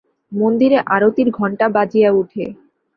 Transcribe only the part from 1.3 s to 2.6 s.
ঘণ্টা বাজিয়া ওঠে।